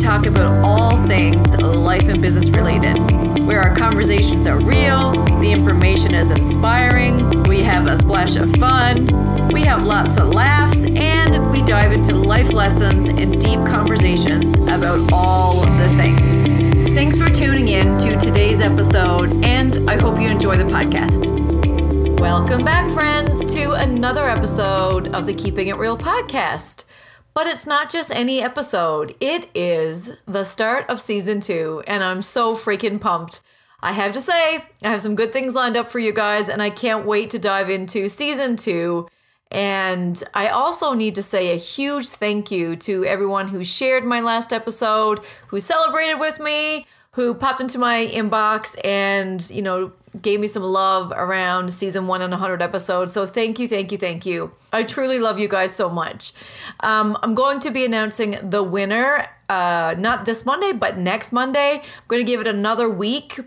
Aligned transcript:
talk 0.00 0.24
about 0.24 0.64
all 0.64 1.06
things 1.06 1.54
life 1.58 2.08
and 2.08 2.22
business 2.22 2.48
related. 2.50 2.96
Where 3.46 3.60
our 3.60 3.74
conversations 3.74 4.46
are 4.46 4.58
real, 4.58 5.12
the 5.40 5.50
information 5.52 6.14
is 6.14 6.30
inspiring, 6.30 7.42
we 7.42 7.62
have 7.62 7.86
a 7.86 7.98
splash 7.98 8.36
of 8.36 8.50
fun, 8.56 9.06
we 9.52 9.62
have 9.62 9.82
lots 9.82 10.16
of 10.16 10.28
laughs, 10.28 10.84
and 10.84 11.50
we 11.50 11.62
dive 11.62 11.92
into 11.92 12.14
life 12.14 12.50
lessons 12.50 13.08
and 13.08 13.38
deep 13.38 13.58
conversations 13.66 14.54
about 14.54 15.06
all 15.12 15.62
of 15.62 15.78
the 15.78 15.88
things. 15.96 16.94
Thanks 16.94 17.18
for 17.18 17.28
tuning 17.28 17.68
in 17.68 17.98
to 17.98 18.18
today's 18.20 18.62
episode, 18.62 19.44
and 19.44 19.90
I 19.90 20.00
hope 20.00 20.18
you 20.18 20.28
enjoy 20.28 20.56
the 20.56 20.64
podcast. 20.64 22.18
Welcome 22.18 22.64
back, 22.64 22.90
friends, 22.92 23.54
to 23.54 23.72
another 23.72 24.26
episode 24.26 25.08
of 25.08 25.26
the 25.26 25.34
Keeping 25.34 25.68
It 25.68 25.76
Real 25.76 25.98
podcast. 25.98 26.84
But 27.32 27.46
it's 27.46 27.66
not 27.66 27.90
just 27.90 28.14
any 28.14 28.42
episode, 28.42 29.14
it 29.20 29.48
is 29.54 30.20
the 30.26 30.44
start 30.44 30.90
of 30.90 31.00
season 31.00 31.40
two, 31.40 31.82
and 31.86 32.02
I'm 32.02 32.22
so 32.22 32.54
freaking 32.54 33.00
pumped. 33.00 33.42
I 33.82 33.92
have 33.92 34.12
to 34.12 34.20
say, 34.20 34.56
I 34.82 34.88
have 34.88 35.00
some 35.00 35.14
good 35.14 35.32
things 35.32 35.54
lined 35.54 35.76
up 35.76 35.86
for 35.86 36.00
you 36.00 36.12
guys, 36.12 36.48
and 36.48 36.60
I 36.60 36.70
can't 36.70 37.06
wait 37.06 37.30
to 37.30 37.38
dive 37.38 37.70
into 37.70 38.08
season 38.08 38.56
two. 38.56 39.08
And 39.52 40.22
I 40.34 40.48
also 40.48 40.92
need 40.92 41.14
to 41.14 41.22
say 41.22 41.52
a 41.52 41.56
huge 41.56 42.08
thank 42.08 42.50
you 42.50 42.76
to 42.76 43.04
everyone 43.04 43.48
who 43.48 43.64
shared 43.64 44.04
my 44.04 44.20
last 44.20 44.52
episode, 44.52 45.20
who 45.48 45.60
celebrated 45.60 46.20
with 46.20 46.40
me, 46.40 46.86
who 47.14 47.34
popped 47.34 47.60
into 47.60 47.78
my 47.78 48.08
inbox 48.12 48.76
and, 48.84 49.48
you 49.50 49.62
know, 49.62 49.92
gave 50.22 50.40
me 50.40 50.46
some 50.46 50.62
love 50.62 51.12
around 51.12 51.72
season 51.72 52.06
one 52.06 52.22
and 52.22 52.30
100 52.30 52.62
episodes. 52.62 53.12
So 53.12 53.26
thank 53.26 53.58
you, 53.58 53.66
thank 53.66 53.90
you, 53.90 53.98
thank 53.98 54.24
you. 54.24 54.52
I 54.72 54.84
truly 54.84 55.18
love 55.18 55.40
you 55.40 55.48
guys 55.48 55.74
so 55.74 55.88
much. 55.90 56.32
Um, 56.80 57.16
I'm 57.22 57.34
going 57.34 57.58
to 57.60 57.70
be 57.70 57.84
announcing 57.84 58.36
the 58.42 58.62
winner, 58.62 59.26
uh, 59.48 59.94
not 59.98 60.24
this 60.24 60.46
Monday, 60.46 60.72
but 60.72 60.98
next 60.98 61.32
Monday. 61.32 61.80
I'm 61.82 62.06
going 62.06 62.24
to 62.24 62.30
give 62.30 62.40
it 62.40 62.46
another 62.46 62.88
week 62.88 63.40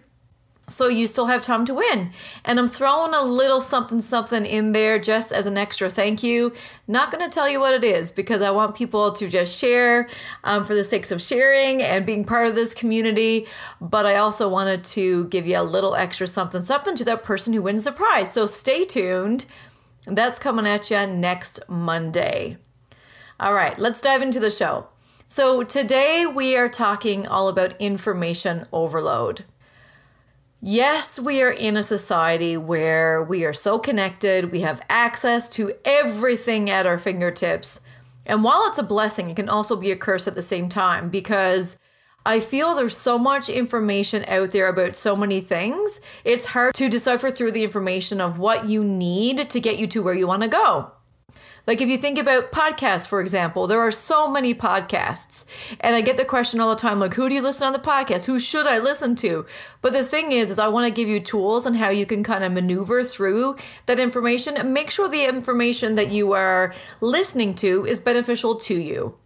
so 0.67 0.87
you 0.87 1.07
still 1.07 1.25
have 1.25 1.41
time 1.41 1.65
to 1.65 1.73
win. 1.73 2.11
And 2.45 2.57
I'm 2.57 2.69
throwing 2.69 3.13
a 3.13 3.21
little 3.21 3.59
something 3.59 3.99
something 3.99 4.45
in 4.45 4.71
there 4.71 4.97
just 4.97 5.33
as 5.33 5.45
an 5.45 5.57
extra 5.57 5.89
thank 5.89 6.23
you. 6.23 6.53
Not 6.87 7.11
going 7.11 7.23
to 7.27 7.33
tell 7.33 7.49
you 7.49 7.59
what 7.59 7.73
it 7.73 7.83
is 7.83 8.11
because 8.11 8.41
I 8.41 8.51
want 8.51 8.75
people 8.75 9.11
to 9.11 9.27
just 9.27 9.59
share 9.59 10.07
um, 10.43 10.63
for 10.63 10.73
the 10.73 10.83
sakes 10.83 11.11
of 11.11 11.21
sharing 11.21 11.81
and 11.81 12.05
being 12.05 12.23
part 12.23 12.47
of 12.47 12.55
this 12.55 12.73
community. 12.73 13.45
But 13.81 14.05
I 14.05 14.15
also 14.15 14.47
wanted 14.47 14.85
to 14.85 15.25
give 15.25 15.45
you 15.45 15.59
a 15.59 15.63
little 15.63 15.95
extra 15.95 16.27
something 16.27 16.61
something 16.61 16.95
to 16.95 17.05
that 17.05 17.23
person 17.23 17.51
who 17.53 17.61
wins 17.61 17.83
the 17.83 17.91
prize. 17.91 18.31
So 18.31 18.45
stay 18.45 18.85
tuned. 18.85 19.45
That's 20.05 20.39
coming 20.39 20.65
at 20.65 20.89
you 20.89 21.05
next 21.07 21.69
Monday. 21.69 22.57
All 23.39 23.53
right, 23.53 23.77
let's 23.77 24.01
dive 24.01 24.21
into 24.21 24.39
the 24.39 24.51
show. 24.51 24.87
So 25.27 25.63
today 25.63 26.25
we 26.25 26.55
are 26.55 26.69
talking 26.69 27.27
all 27.27 27.49
about 27.49 27.79
information 27.81 28.65
overload. 28.71 29.43
Yes, 30.65 31.19
we 31.19 31.41
are 31.41 31.51
in 31.51 31.75
a 31.75 31.83
society 31.83 32.55
where 32.55 33.21
we 33.21 33.43
are 33.43 33.51
so 33.51 33.77
connected, 33.77 34.49
we 34.49 34.61
have 34.61 34.81
access 34.87 35.49
to 35.49 35.73
everything 35.83 36.69
at 36.69 36.85
our 36.85 36.97
fingertips. 36.97 37.81
And 38.25 38.45
while 38.45 38.63
it's 38.67 38.77
a 38.77 38.83
blessing, 38.83 39.29
it 39.29 39.35
can 39.35 39.49
also 39.49 39.75
be 39.75 39.91
a 39.91 39.97
curse 39.97 40.25
at 40.25 40.35
the 40.35 40.41
same 40.41 40.69
time 40.69 41.09
because 41.09 41.77
I 42.25 42.39
feel 42.39 42.75
there's 42.75 42.95
so 42.95 43.19
much 43.19 43.49
information 43.49 44.23
out 44.29 44.51
there 44.51 44.69
about 44.69 44.95
so 44.95 45.17
many 45.17 45.41
things. 45.41 45.99
It's 46.23 46.45
hard 46.45 46.73
to 46.75 46.87
decipher 46.87 47.29
through 47.29 47.51
the 47.51 47.65
information 47.65 48.21
of 48.21 48.39
what 48.39 48.63
you 48.63 48.85
need 48.85 49.49
to 49.49 49.59
get 49.59 49.77
you 49.77 49.87
to 49.87 50.01
where 50.01 50.15
you 50.15 50.27
want 50.27 50.43
to 50.43 50.47
go. 50.47 50.93
Like 51.65 51.79
if 51.79 51.87
you 51.87 51.97
think 51.97 52.19
about 52.19 52.51
podcasts, 52.51 53.07
for 53.07 53.21
example, 53.21 53.67
there 53.67 53.79
are 53.79 53.91
so 53.91 54.29
many 54.29 54.53
podcasts. 54.53 55.45
And 55.79 55.95
I 55.95 56.01
get 56.01 56.17
the 56.17 56.25
question 56.25 56.59
all 56.59 56.69
the 56.69 56.81
time, 56.81 56.99
like, 56.99 57.13
who 57.13 57.29
do 57.29 57.35
you 57.35 57.41
listen 57.41 57.65
on 57.65 57.73
the 57.73 57.79
podcast? 57.79 58.25
Who 58.25 58.37
should 58.37 58.67
I 58.67 58.79
listen 58.79 59.15
to? 59.17 59.45
But 59.81 59.93
the 59.93 60.03
thing 60.03 60.33
is, 60.33 60.49
is 60.49 60.59
I 60.59 60.67
want 60.67 60.87
to 60.87 60.93
give 60.93 61.07
you 61.07 61.21
tools 61.21 61.65
on 61.65 61.75
how 61.75 61.89
you 61.89 62.05
can 62.05 62.23
kind 62.23 62.43
of 62.43 62.51
maneuver 62.51 63.03
through 63.03 63.55
that 63.85 63.99
information 63.99 64.57
and 64.57 64.73
make 64.73 64.89
sure 64.89 65.07
the 65.07 65.25
information 65.25 65.95
that 65.95 66.11
you 66.11 66.33
are 66.33 66.73
listening 66.99 67.55
to 67.55 67.85
is 67.85 67.99
beneficial 67.99 68.55
to 68.55 68.75
you. 68.75 69.17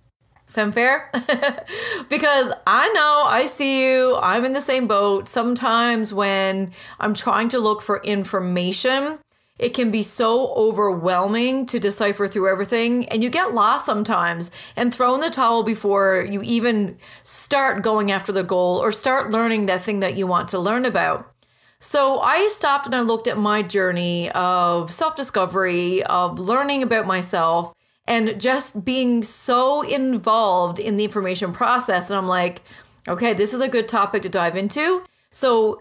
Sound 0.46 0.76
fair? 0.76 1.12
because 2.10 2.54
I 2.66 2.88
know 2.94 3.26
I 3.28 3.48
see 3.48 3.84
you. 3.84 4.18
I'm 4.22 4.46
in 4.46 4.54
the 4.54 4.62
same 4.62 4.88
boat. 4.88 5.28
Sometimes 5.28 6.14
when 6.14 6.72
I'm 7.02 7.14
trying 7.14 7.50
to 7.50 7.60
look 7.60 7.82
for 7.82 8.02
information, 8.04 9.20
it 9.60 9.74
can 9.74 9.92
be 9.92 10.04
so 10.04 10.54
overwhelming 10.56 11.66
to 11.68 11.80
decipher 11.80 12.28
through 12.28 12.50
everything, 12.50 13.08
and 13.10 13.24
you 13.24 13.30
get 13.30 13.54
lost 13.54 13.86
sometimes 13.86 14.52
and 14.76 14.94
throw 14.94 15.16
in 15.16 15.22
the 15.22 15.30
towel 15.30 15.64
before 15.64 16.26
you 16.30 16.42
even 16.44 16.98
start 17.24 17.82
going 17.82 18.12
after 18.12 18.32
the 18.32 18.44
goal 18.44 18.78
or 18.78 18.92
start 18.92 19.32
learning 19.32 19.66
that 19.66 19.82
thing 19.82 20.00
that 20.00 20.16
you 20.16 20.28
want 20.28 20.50
to 20.50 20.60
learn 20.60 20.86
about. 20.86 21.32
So 21.80 22.20
I 22.20 22.48
stopped 22.52 22.88
and 22.88 22.96
I 22.96 23.02
looked 23.02 23.28
at 23.28 23.38
my 23.38 23.62
journey 23.62 24.30
of 24.32 24.92
self 24.92 25.16
discovery, 25.16 26.04
of 26.04 26.40
learning 26.40 26.82
about 26.84 27.06
myself, 27.06 27.74
and 28.08 28.40
just 28.40 28.86
being 28.86 29.22
so 29.22 29.82
involved 29.82 30.80
in 30.80 30.98
the 30.98 31.04
information 31.04 31.52
process. 31.52 32.10
And 32.10 32.18
I'm 32.18 32.28
like, 32.28 32.62
okay, 33.08 33.34
this 33.34 33.54
is 33.54 33.62
a 33.62 33.70
good 33.70 33.88
topic 33.88 34.24
to 34.24 34.30
dive 34.30 34.56
into. 34.56 35.04
So 35.32 35.80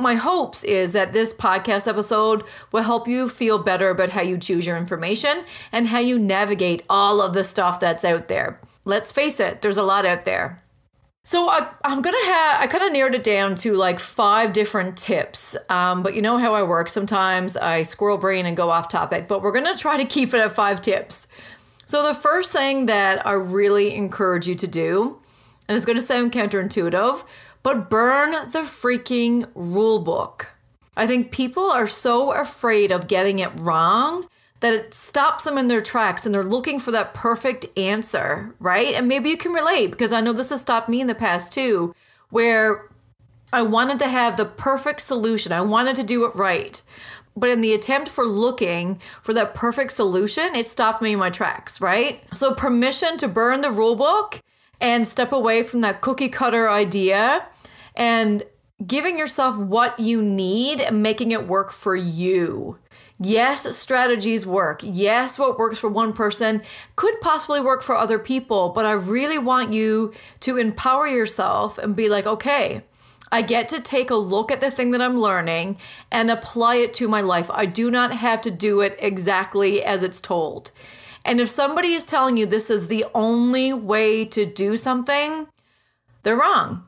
my 0.00 0.14
hopes 0.14 0.64
is 0.64 0.92
that 0.92 1.12
this 1.12 1.32
podcast 1.34 1.88
episode 1.88 2.44
will 2.72 2.82
help 2.82 3.06
you 3.08 3.28
feel 3.28 3.62
better 3.62 3.90
about 3.90 4.10
how 4.10 4.22
you 4.22 4.38
choose 4.38 4.66
your 4.66 4.76
information 4.76 5.44
and 5.72 5.88
how 5.88 5.98
you 5.98 6.18
navigate 6.18 6.84
all 6.88 7.20
of 7.20 7.34
the 7.34 7.44
stuff 7.44 7.80
that's 7.80 8.04
out 8.04 8.28
there. 8.28 8.60
Let's 8.84 9.12
face 9.12 9.40
it, 9.40 9.62
there's 9.62 9.76
a 9.76 9.82
lot 9.82 10.06
out 10.06 10.24
there. 10.24 10.62
So 11.22 11.48
I, 11.48 11.68
am 11.84 12.00
gonna 12.00 12.24
have 12.24 12.62
I 12.62 12.66
kind 12.66 12.84
of 12.84 12.92
narrowed 12.92 13.14
it 13.14 13.22
down 13.22 13.54
to 13.56 13.74
like 13.74 13.98
five 13.98 14.52
different 14.52 14.96
tips. 14.96 15.56
Um, 15.68 16.02
but 16.02 16.14
you 16.14 16.22
know 16.22 16.38
how 16.38 16.54
I 16.54 16.62
work. 16.62 16.88
Sometimes 16.88 17.56
I 17.56 17.82
squirrel 17.82 18.18
brain 18.18 18.46
and 18.46 18.56
go 18.56 18.70
off 18.70 18.88
topic. 18.88 19.28
But 19.28 19.42
we're 19.42 19.52
gonna 19.52 19.76
try 19.76 19.96
to 19.98 20.04
keep 20.04 20.32
it 20.32 20.40
at 20.40 20.52
five 20.52 20.80
tips. 20.80 21.28
So 21.86 22.06
the 22.06 22.14
first 22.14 22.52
thing 22.52 22.86
that 22.86 23.26
I 23.26 23.32
really 23.32 23.94
encourage 23.94 24.48
you 24.48 24.54
to 24.56 24.66
do, 24.66 25.18
and 25.68 25.76
it's 25.76 25.84
gonna 25.84 26.00
sound 26.00 26.32
counterintuitive, 26.32 27.24
but 27.62 27.90
burn 27.90 28.32
the 28.50 28.60
freaking 28.60 29.50
rule 29.54 30.00
book. 30.00 30.50
I 30.96 31.06
think 31.06 31.32
people 31.32 31.64
are 31.64 31.86
so 31.86 32.32
afraid 32.32 32.92
of 32.92 33.08
getting 33.08 33.38
it 33.38 33.50
wrong 33.60 34.26
that 34.60 34.74
it 34.74 34.94
stops 34.94 35.44
them 35.44 35.56
in 35.56 35.68
their 35.68 35.80
tracks 35.80 36.26
and 36.26 36.34
they're 36.34 36.44
looking 36.44 36.78
for 36.78 36.90
that 36.90 37.14
perfect 37.14 37.66
answer, 37.78 38.54
right? 38.58 38.94
And 38.94 39.08
maybe 39.08 39.30
you 39.30 39.36
can 39.36 39.52
relate 39.52 39.90
because 39.90 40.12
I 40.12 40.20
know 40.20 40.32
this 40.32 40.50
has 40.50 40.60
stopped 40.60 40.88
me 40.88 41.00
in 41.00 41.06
the 41.06 41.14
past 41.14 41.52
too, 41.52 41.94
where 42.28 42.90
I 43.52 43.62
wanted 43.62 43.98
to 44.00 44.08
have 44.08 44.36
the 44.36 44.44
perfect 44.44 45.00
solution. 45.00 45.52
I 45.52 45.62
wanted 45.62 45.96
to 45.96 46.02
do 46.02 46.24
it 46.24 46.34
right. 46.34 46.82
But 47.36 47.50
in 47.50 47.62
the 47.62 47.72
attempt 47.72 48.08
for 48.08 48.24
looking 48.24 48.96
for 49.22 49.32
that 49.32 49.54
perfect 49.54 49.92
solution, 49.92 50.54
it 50.54 50.68
stopped 50.68 51.00
me 51.00 51.12
in 51.12 51.18
my 51.18 51.30
tracks, 51.30 51.80
right? 51.80 52.22
So, 52.34 52.54
permission 52.54 53.16
to 53.18 53.28
burn 53.28 53.60
the 53.60 53.70
rule 53.70 53.94
book 53.94 54.40
and 54.80 55.06
step 55.06 55.32
away 55.32 55.62
from 55.62 55.80
that 55.80 56.00
cookie 56.00 56.28
cutter 56.28 56.68
idea 56.68 57.46
and 57.94 58.44
giving 58.86 59.18
yourself 59.18 59.58
what 59.58 59.98
you 59.98 60.22
need 60.22 60.80
and 60.80 61.02
making 61.02 61.32
it 61.32 61.46
work 61.46 61.70
for 61.70 61.94
you. 61.94 62.78
Yes, 63.22 63.76
strategies 63.76 64.46
work. 64.46 64.80
Yes, 64.82 65.38
what 65.38 65.58
works 65.58 65.78
for 65.78 65.90
one 65.90 66.14
person 66.14 66.62
could 66.96 67.20
possibly 67.20 67.60
work 67.60 67.82
for 67.82 67.94
other 67.94 68.18
people, 68.18 68.70
but 68.70 68.86
I 68.86 68.92
really 68.92 69.38
want 69.38 69.74
you 69.74 70.14
to 70.40 70.56
empower 70.56 71.06
yourself 71.06 71.76
and 71.76 71.94
be 71.94 72.08
like, 72.08 72.26
okay, 72.26 72.82
I 73.30 73.42
get 73.42 73.68
to 73.68 73.80
take 73.80 74.10
a 74.10 74.16
look 74.16 74.50
at 74.50 74.60
the 74.60 74.70
thing 74.70 74.90
that 74.92 75.02
I'm 75.02 75.18
learning 75.18 75.76
and 76.10 76.30
apply 76.30 76.76
it 76.76 76.94
to 76.94 77.08
my 77.08 77.20
life. 77.20 77.50
I 77.50 77.66
do 77.66 77.90
not 77.90 78.12
have 78.12 78.40
to 78.42 78.50
do 78.50 78.80
it 78.80 78.96
exactly 78.98 79.84
as 79.84 80.02
it's 80.02 80.20
told. 80.20 80.72
And 81.24 81.40
if 81.40 81.48
somebody 81.48 81.92
is 81.92 82.06
telling 82.06 82.38
you 82.38 82.46
this 82.46 82.70
is 82.70 82.88
the 82.88 83.04
only 83.14 83.72
way 83.74 84.24
to 84.24 84.46
do 84.46 84.76
something, 84.78 85.46
they're 86.22 86.36
wrong. 86.36 86.86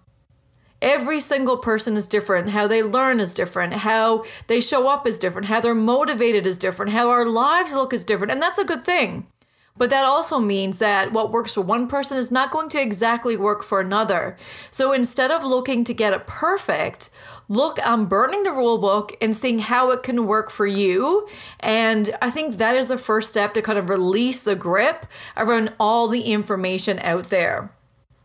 Every 0.83 1.21
single 1.21 1.57
person 1.57 1.97
is 1.97 2.09
different. 2.09 2.51
How 2.51 2.67
they 2.67 2.83
learn 2.83 3.21
is 3.21 3.35
different. 3.35 3.73
How 3.73 4.25
they 4.49 4.61
show 4.61 4.89
up 4.93 5.07
is 5.07 5.17
different. 5.17 5.47
How 5.47 5.61
they're 5.61 5.75
motivated 5.75 6.45
is 6.45 6.59
different. 6.59 6.91
How 6.91 7.09
our 7.09 7.25
lives 7.25 7.73
look 7.73 7.93
is 7.93 8.03
different. 8.03 8.33
And 8.33 8.43
that's 8.43 8.59
a 8.59 8.65
good 8.65 8.85
thing. 8.85 9.29
But 9.77 9.91
that 9.91 10.05
also 10.05 10.39
means 10.41 10.81
that 10.81 11.13
what 11.13 11.31
works 11.31 11.55
for 11.55 11.63
one 11.63 11.87
person 11.87 12.19
is 12.19 12.31
not 12.33 12.51
going 12.51 12.69
to 12.71 12.83
exactly 12.83 13.37
work 13.37 13.63
for 13.63 13.81
another. 13.81 14.37
So 14.71 14.93
instead 14.93 15.31
of 15.31 15.45
looking 15.45 15.85
to 15.85 15.95
get 15.95 16.13
it 16.13 16.27
perfect, 16.27 17.11
look 17.49 17.79
on 17.87 18.07
burning 18.07 18.43
the 18.43 18.51
rule 18.51 18.79
book 18.79 19.17
and 19.23 19.35
seeing 19.35 19.61
how 19.61 19.91
it 19.93 20.03
can 20.03 20.27
work 20.27 20.51
for 20.51 20.67
you. 20.67 21.29
And 21.61 22.11
I 22.21 22.29
think 22.29 22.57
that 22.57 22.75
is 22.75 22.89
the 22.89 22.99
first 22.99 23.29
step 23.29 23.55
to 23.55 23.63
kind 23.63 23.79
of 23.79 23.89
release 23.89 24.43
the 24.43 24.57
grip 24.57 25.07
around 25.37 25.73
all 25.81 26.09
the 26.09 26.23
information 26.23 26.99
out 26.99 27.29
there. 27.31 27.71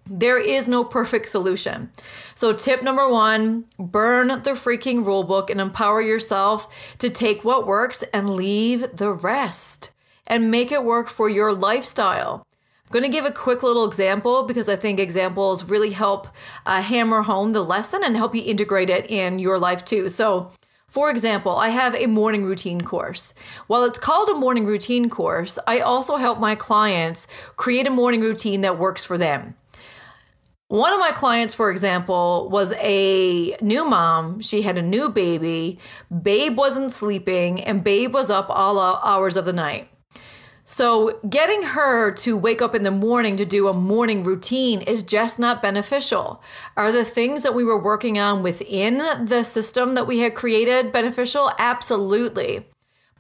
There 0.10 0.40
is 0.40 0.68
no 0.68 0.84
perfect 0.84 1.28
solution. 1.28 1.92
So, 2.34 2.54
tip 2.54 2.82
number 2.82 3.10
one 3.10 3.66
burn 3.78 4.28
the 4.28 4.52
freaking 4.52 5.06
rule 5.06 5.24
book 5.24 5.50
and 5.50 5.60
empower 5.60 6.02
yourself 6.02 6.96
to 7.00 7.10
take 7.10 7.44
what 7.44 7.68
works 7.68 8.04
and 8.14 8.30
leave 8.30 8.96
the 8.96 9.12
rest 9.12 9.94
and 10.26 10.52
make 10.52 10.72
it 10.72 10.86
work 10.86 11.08
for 11.08 11.30
your 11.30 11.54
lifestyle. 11.54 12.46
I'm 12.86 12.92
going 12.92 13.04
to 13.04 13.10
give 13.10 13.26
a 13.26 13.32
quick 13.32 13.64
little 13.64 13.86
example 13.86 14.44
because 14.44 14.70
I 14.70 14.78
think 14.78 14.98
examples 14.98 15.70
really 15.70 15.90
help 15.90 16.28
uh, 16.66 16.82
hammer 16.82 17.24
home 17.24 17.52
the 17.52 17.62
lesson 17.62 18.02
and 18.02 18.16
help 18.16 18.34
you 18.34 18.44
integrate 18.46 18.90
it 18.90 19.12
in 19.12 19.40
your 19.40 19.60
life 19.60 19.84
too. 19.84 20.08
So, 20.08 20.52
for 20.88 21.10
example, 21.10 21.58
I 21.58 21.68
have 21.70 21.96
a 21.96 22.08
morning 22.08 22.46
routine 22.46 22.80
course. 22.80 23.34
While 23.68 23.84
it's 23.84 24.00
called 24.00 24.30
a 24.30 24.40
morning 24.40 24.66
routine 24.66 25.10
course, 25.10 25.60
I 25.68 25.82
also 25.82 26.16
help 26.16 26.40
my 26.40 26.56
clients 26.56 27.28
create 27.58 27.88
a 27.88 27.92
morning 27.92 28.22
routine 28.22 28.62
that 28.62 28.80
works 28.80 29.04
for 29.04 29.18
them. 29.18 29.56
One 30.70 30.92
of 30.92 31.00
my 31.00 31.12
clients, 31.12 31.54
for 31.54 31.72
example, 31.72 32.50
was 32.52 32.74
a 32.82 33.56
new 33.62 33.90
mom. 33.90 34.42
She 34.42 34.64
had 34.64 34.78
a 34.78 34.82
new 34.82 35.08
baby. 35.10 35.80
Babe 36.22 36.58
wasn't 36.58 36.92
sleeping, 36.92 37.62
and 37.62 37.86
Babe 37.86 38.14
was 38.14 38.30
up 38.30 38.48
all 38.50 38.78
hours 38.78 39.38
of 39.38 39.46
the 39.46 39.54
night. 39.54 39.88
So, 40.66 41.22
getting 41.30 41.62
her 41.62 42.12
to 42.12 42.36
wake 42.36 42.62
up 42.62 42.76
in 42.76 42.82
the 42.82 42.92
morning 42.92 43.38
to 43.38 43.46
do 43.46 43.70
a 43.70 43.74
morning 43.74 44.26
routine 44.26 44.82
is 44.82 45.04
just 45.04 45.40
not 45.40 45.62
beneficial. 45.62 46.44
Are 46.76 46.92
the 46.92 47.06
things 47.06 47.44
that 47.44 47.56
we 47.56 47.64
were 47.64 47.82
working 47.82 48.20
on 48.20 48.44
within 48.44 48.98
the 48.98 49.44
system 49.44 49.96
that 49.96 50.06
we 50.08 50.20
had 50.20 50.36
created 50.36 50.92
beneficial? 50.92 51.50
Absolutely. 51.58 52.66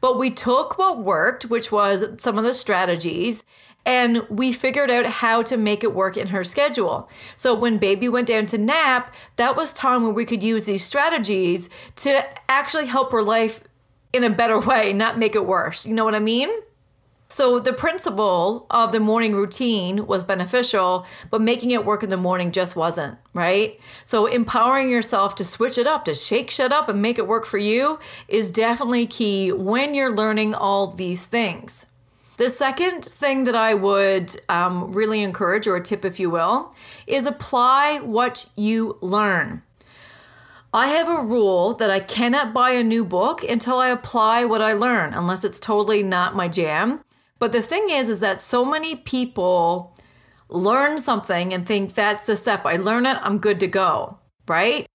But 0.01 0.19
we 0.19 0.29
took 0.31 0.77
what 0.77 0.99
worked, 0.99 1.45
which 1.45 1.71
was 1.71 2.21
some 2.21 2.37
of 2.37 2.43
the 2.43 2.53
strategies, 2.53 3.45
and 3.87 4.27
we 4.29 4.51
figured 4.51 4.91
out 4.91 5.05
how 5.05 5.41
to 5.41 5.55
make 5.55 5.81
it 5.81 5.95
work 5.95 6.17
in 6.17 6.27
her 6.27 6.43
schedule. 6.43 7.09
So 7.37 7.55
when 7.55 7.77
baby 7.77 8.09
went 8.09 8.27
down 8.27 8.45
to 8.47 8.57
nap, 8.57 9.15
that 9.37 9.55
was 9.55 9.71
time 9.71 10.03
when 10.03 10.13
we 10.13 10.25
could 10.25 10.43
use 10.43 10.65
these 10.65 10.83
strategies 10.83 11.69
to 11.95 12.25
actually 12.49 12.87
help 12.87 13.13
her 13.13 13.23
life 13.23 13.61
in 14.11 14.25
a 14.25 14.29
better 14.29 14.59
way, 14.59 14.91
not 14.91 15.17
make 15.17 15.35
it 15.35 15.45
worse. 15.45 15.85
You 15.85 15.93
know 15.93 16.03
what 16.03 16.15
I 16.15 16.19
mean? 16.19 16.49
So 17.29 17.59
the 17.59 17.71
principle 17.71 18.67
of 18.69 18.91
the 18.91 18.99
morning 18.99 19.33
routine 19.33 20.05
was 20.05 20.23
beneficial, 20.25 21.05
but 21.31 21.41
making 21.41 21.71
it 21.71 21.85
work 21.85 22.03
in 22.03 22.09
the 22.09 22.17
morning 22.17 22.51
just 22.51 22.75
wasn't, 22.75 23.17
right? 23.33 23.79
So 24.03 24.25
empowering 24.25 24.89
yourself 24.89 25.35
to 25.35 25.45
switch 25.45 25.77
it 25.77 25.87
up, 25.87 26.03
to 26.05 26.13
shake 26.13 26.49
shit 26.49 26.73
up 26.73 26.89
and 26.89 27.01
make 27.01 27.17
it 27.17 27.27
work 27.27 27.45
for 27.45 27.57
you 27.57 27.99
is 28.27 28.51
definitely 28.51 29.07
key 29.07 29.51
when 29.51 29.93
you're 29.93 30.13
learning 30.13 30.55
all 30.55 30.87
these 30.87 31.25
things. 31.25 31.85
The 32.37 32.49
second 32.49 33.03
thing 33.03 33.45
that 33.45 33.55
I 33.55 33.73
would 33.73 34.35
um, 34.47 34.91
really 34.91 35.23
encourage, 35.23 35.65
or 35.67 35.75
a 35.75 35.81
tip 35.81 36.05
if 36.05 36.19
you 36.19 36.29
will, 36.29 36.71
is 37.07 37.25
apply 37.25 37.99
what 38.03 38.49
you 38.55 38.97
learn. 39.01 39.63
I 40.71 40.87
have 40.89 41.09
a 41.09 41.23
rule 41.23 41.73
that 41.73 41.89
I 41.89 41.99
cannot 41.99 42.53
buy 42.53 42.71
a 42.71 42.83
new 42.83 43.03
book 43.03 43.43
until 43.43 43.77
I 43.77 43.87
apply 43.87 44.45
what 44.45 44.61
I 44.61 44.73
learn, 44.73 45.13
unless 45.13 45.43
it's 45.43 45.59
totally 45.59 46.03
not 46.03 46.35
my 46.35 46.47
jam. 46.47 47.01
But 47.39 47.53
the 47.53 47.61
thing 47.61 47.87
is, 47.89 48.07
is 48.07 48.19
that 48.19 48.39
so 48.39 48.63
many 48.63 48.95
people 48.95 49.95
learn 50.47 50.99
something 50.99 51.53
and 51.53 51.65
think 51.65 51.93
that's 51.93 52.27
the 52.27 52.35
step. 52.35 52.65
I 52.65 52.77
learn 52.77 53.07
it, 53.07 53.17
I'm 53.21 53.39
good 53.39 53.59
to 53.61 53.67
go, 53.67 54.19
right? 54.47 54.85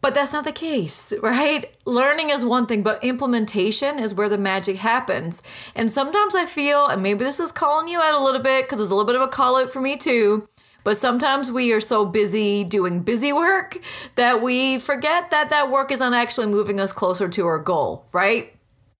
But 0.00 0.14
that's 0.14 0.32
not 0.32 0.44
the 0.44 0.52
case, 0.52 1.12
right? 1.22 1.76
Learning 1.84 2.30
is 2.30 2.44
one 2.44 2.66
thing, 2.66 2.82
but 2.82 3.04
implementation 3.04 3.98
is 3.98 4.14
where 4.14 4.30
the 4.30 4.38
magic 4.38 4.76
happens. 4.76 5.42
And 5.74 5.90
sometimes 5.90 6.34
I 6.34 6.46
feel, 6.46 6.86
and 6.86 7.02
maybe 7.02 7.24
this 7.24 7.38
is 7.38 7.52
calling 7.52 7.88
you 7.88 8.00
out 8.00 8.18
a 8.18 8.24
little 8.24 8.40
bit 8.40 8.64
because 8.64 8.80
it's 8.80 8.90
a 8.90 8.94
little 8.94 9.06
bit 9.06 9.16
of 9.16 9.22
a 9.22 9.28
call 9.28 9.56
out 9.56 9.70
for 9.70 9.80
me 9.80 9.96
too. 9.96 10.48
But 10.84 10.96
sometimes 10.96 11.50
we 11.50 11.72
are 11.72 11.80
so 11.80 12.06
busy 12.06 12.64
doing 12.64 13.02
busy 13.02 13.32
work 13.32 13.78
that 14.14 14.40
we 14.40 14.78
forget 14.78 15.30
that 15.30 15.50
that 15.50 15.70
work 15.70 15.92
is 15.92 16.00
not 16.00 16.14
actually 16.14 16.46
moving 16.46 16.80
us 16.80 16.92
closer 16.92 17.28
to 17.28 17.46
our 17.46 17.58
goal, 17.58 18.06
right? 18.12 18.54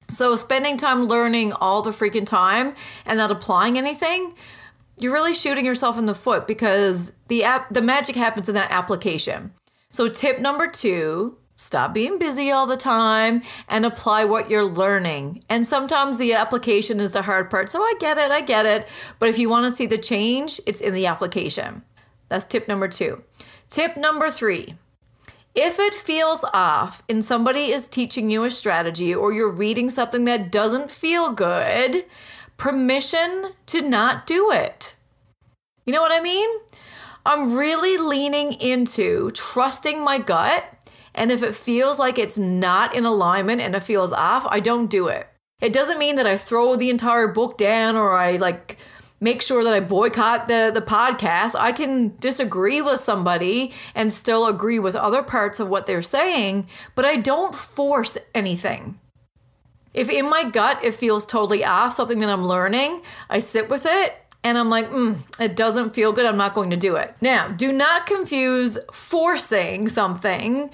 So 0.08 0.34
spending 0.36 0.76
time 0.76 1.04
learning 1.04 1.52
all 1.54 1.82
the 1.82 1.90
freaking 1.90 2.26
time 2.26 2.74
and 3.06 3.16
not 3.16 3.30
applying 3.30 3.78
anything, 3.78 4.34
you're 4.98 5.12
really 5.12 5.32
shooting 5.32 5.64
yourself 5.64 5.96
in 5.96 6.04
the 6.04 6.14
foot 6.14 6.46
because 6.46 7.16
the 7.28 7.44
app 7.44 7.70
the 7.70 7.80
magic 7.80 8.16
happens 8.16 8.48
in 8.48 8.54
that 8.54 8.70
application. 8.70 9.52
So 9.90 10.08
tip 10.08 10.38
number 10.38 10.68
2, 10.68 11.36
stop 11.56 11.92
being 11.92 12.18
busy 12.18 12.50
all 12.50 12.66
the 12.66 12.76
time 12.76 13.42
and 13.68 13.84
apply 13.84 14.24
what 14.24 14.48
you're 14.48 14.64
learning. 14.64 15.42
And 15.48 15.66
sometimes 15.66 16.18
the 16.18 16.32
application 16.32 17.00
is 17.00 17.12
the 17.12 17.22
hard 17.22 17.50
part. 17.50 17.68
So 17.68 17.82
I 17.82 17.94
get 17.98 18.16
it, 18.16 18.30
I 18.30 18.40
get 18.40 18.66
it. 18.66 18.88
But 19.18 19.28
if 19.28 19.38
you 19.38 19.50
want 19.50 19.66
to 19.66 19.70
see 19.70 19.86
the 19.86 19.98
change, 19.98 20.60
it's 20.66 20.80
in 20.80 20.94
the 20.94 21.06
application. 21.06 21.82
That's 22.28 22.44
tip 22.44 22.68
number 22.68 22.86
2. 22.86 23.22
Tip 23.68 23.96
number 23.96 24.30
3. 24.30 24.74
If 25.54 25.80
it 25.80 25.94
feels 25.94 26.44
off 26.54 27.02
and 27.08 27.24
somebody 27.24 27.72
is 27.72 27.88
teaching 27.88 28.30
you 28.30 28.44
a 28.44 28.50
strategy 28.50 29.12
or 29.12 29.32
you're 29.32 29.50
reading 29.50 29.90
something 29.90 30.24
that 30.26 30.52
doesn't 30.52 30.92
feel 30.92 31.32
good, 31.32 32.04
permission 32.56 33.52
to 33.66 33.82
not 33.82 34.26
do 34.26 34.52
it. 34.52 34.94
You 35.84 35.92
know 35.92 36.02
what 36.02 36.12
I 36.12 36.22
mean? 36.22 36.48
I'm 37.24 37.56
really 37.56 37.96
leaning 37.96 38.52
into 38.54 39.30
trusting 39.32 40.02
my 40.02 40.18
gut. 40.18 40.64
And 41.14 41.30
if 41.30 41.42
it 41.42 41.54
feels 41.54 41.98
like 41.98 42.18
it's 42.18 42.38
not 42.38 42.94
in 42.94 43.04
alignment 43.04 43.60
and 43.60 43.74
it 43.74 43.82
feels 43.82 44.12
off, 44.12 44.46
I 44.48 44.60
don't 44.60 44.90
do 44.90 45.08
it. 45.08 45.28
It 45.60 45.72
doesn't 45.72 45.98
mean 45.98 46.16
that 46.16 46.26
I 46.26 46.36
throw 46.36 46.76
the 46.76 46.90
entire 46.90 47.28
book 47.28 47.58
down 47.58 47.96
or 47.96 48.16
I 48.16 48.36
like 48.36 48.78
make 49.20 49.42
sure 49.42 49.62
that 49.62 49.74
I 49.74 49.80
boycott 49.80 50.48
the, 50.48 50.70
the 50.72 50.80
podcast. 50.80 51.54
I 51.58 51.72
can 51.72 52.16
disagree 52.16 52.80
with 52.80 53.00
somebody 53.00 53.72
and 53.94 54.12
still 54.12 54.46
agree 54.46 54.78
with 54.78 54.96
other 54.96 55.22
parts 55.22 55.60
of 55.60 55.68
what 55.68 55.86
they're 55.86 56.00
saying, 56.00 56.66
but 56.94 57.04
I 57.04 57.16
don't 57.16 57.54
force 57.54 58.16
anything. 58.34 58.98
If 59.92 60.08
in 60.08 60.30
my 60.30 60.44
gut 60.44 60.82
it 60.84 60.94
feels 60.94 61.26
totally 61.26 61.64
off, 61.64 61.92
something 61.92 62.20
that 62.20 62.30
I'm 62.30 62.44
learning, 62.44 63.02
I 63.28 63.40
sit 63.40 63.68
with 63.68 63.86
it 63.86 64.16
and 64.42 64.56
I'm 64.56 64.70
like, 64.70 64.90
mm, 64.90 65.18
it 65.38 65.56
doesn't 65.56 65.94
feel 65.94 66.12
good. 66.12 66.26
I'm 66.26 66.36
not 66.36 66.54
going 66.54 66.70
to 66.70 66.76
do 66.76 66.96
it. 66.96 67.14
Now, 67.20 67.48
do 67.48 67.72
not 67.72 68.06
confuse 68.06 68.78
forcing 68.92 69.88
something 69.88 70.70